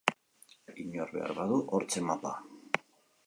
[0.83, 2.33] Inork behar badu, hortxe mapa.